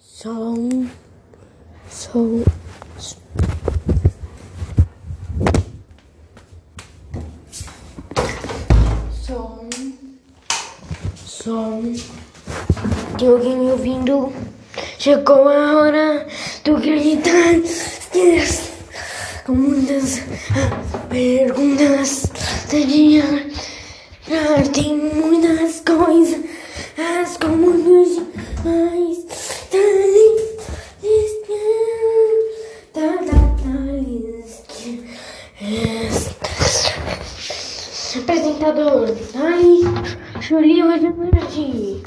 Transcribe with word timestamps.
Som, 0.00 0.90
som. 1.90 2.44
Som, 9.12 9.68
som. 11.14 11.94
Tem 13.18 13.28
alguém 13.28 13.56
me 13.56 13.72
ouvindo? 13.72 14.32
Chegou 14.98 15.48
a 15.48 15.76
hora 15.76 16.26
do 16.64 16.78
gritar. 16.78 17.60
Muitas 19.46 20.22
perguntas. 21.10 22.26
Tem 24.72 24.96
muitas 24.96 25.43
Apresentador, 38.16 39.16
ai, 39.34 39.80
Julia 40.42 40.98
de 40.98 42.02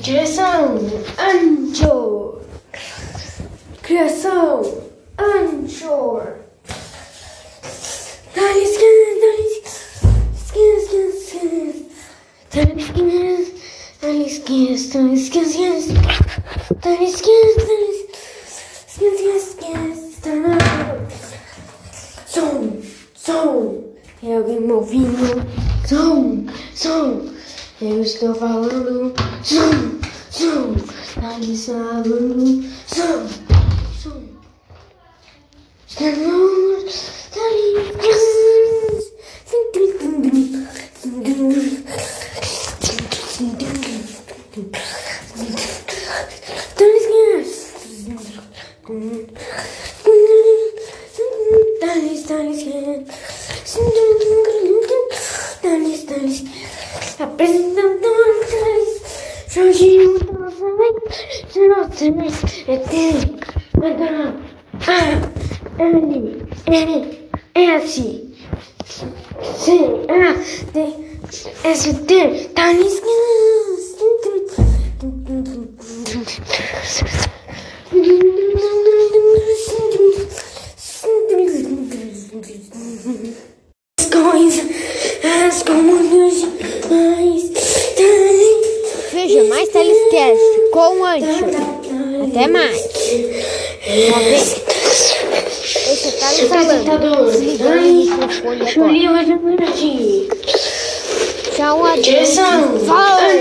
Direção, 0.00 0.78
Anjo. 1.18 2.38
Criação, 3.82 4.62
Anjo. 5.18 6.22
Dá-lhe 8.36 8.62
esquina, 8.62 9.10
dá-lhe 9.20 9.46
esquina, 10.32 10.78
esquina, 11.10 11.72
Dá-lhe 12.54 12.80
esquina, 12.82 13.46
dá-lhe 14.00 14.26
esquina, 14.26 14.76
dá-lhe 14.92 15.14
esquina, 15.14 15.44
dá-lhe 16.84 17.04
esquina, 17.04 17.48
dá-lhe 17.66 17.90
esquina, 18.86 19.34
esquina, 19.36 20.59
Som, 22.40 22.80
som. 23.14 23.84
Tem 24.18 24.34
alguém 24.34 24.60
me 24.60 24.72
ouvindo? 24.72 25.42
Som, 25.86 26.46
som. 26.74 27.28
Eu 27.82 28.00
estou 28.00 28.34
falando. 28.34 29.12
Som, 29.44 30.00
som. 30.30 30.74
Dá-lhe 31.20 31.54
falando. 31.54 32.64
Som, 32.86 33.28
som. 34.02 34.22
Estamos. 35.86 36.94
Dá-lhe. 37.34 37.70
Danis, 52.00 52.24
Danis, 52.24 52.64
Danis, 55.62 56.00
Danis, 56.08 56.44
apresentador, 57.20 58.28
Danis, 58.50 58.92
Jorginho, 59.52 60.16
Danis, 61.52 62.40
Danis, 65.76 66.08
N, 66.66 66.90
S, 67.54 68.00
C, 69.60 69.64
A, 70.08 70.34
D, 70.72 70.76
S, 71.64 71.82
T, 71.84 72.10
Danis, 72.54 72.96
Danis, 77.92 78.29
as. 85.50 85.64
Veja 89.12 89.44
mais 89.44 89.68
Telecast 89.70 90.44
com 90.72 91.00
o 91.00 91.04
Ancho. 91.04 91.44
Até 92.28 92.46
mais. 92.46 92.78
Uma 94.06 94.20
vez. 94.20 94.56
Esse 95.64 96.08
é 96.08 96.12
Carlos 96.12 96.48
falando. 96.48 97.30
Desligando 97.32 97.78
o 97.78 97.82
microfone 97.82 98.62
agora. 98.62 99.66
Tchau, 101.56 101.84
adeus. 101.84 102.04
Direção. 102.06 102.80
Falou. 102.86 103.40